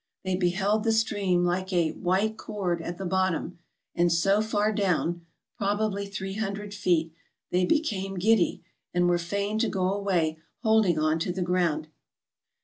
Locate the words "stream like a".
0.93-1.91